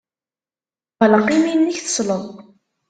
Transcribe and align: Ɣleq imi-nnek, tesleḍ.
Ɣleq 1.09 1.27
imi-nnek, 1.35 1.77
tesleḍ. 1.79 2.23